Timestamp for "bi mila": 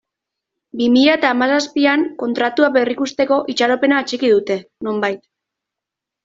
0.79-1.17